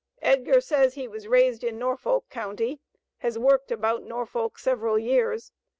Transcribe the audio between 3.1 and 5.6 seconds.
has worked about Norfolk several years.